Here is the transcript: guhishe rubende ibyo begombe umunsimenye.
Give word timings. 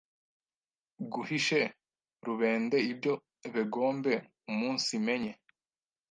guhishe 1.13 1.59
rubende 2.25 2.77
ibyo 2.91 3.13
begombe 3.53 4.13
umunsimenye. 4.51 5.31